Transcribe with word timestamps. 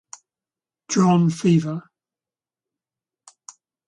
John 0.89 1.29
Feaver. 1.29 1.83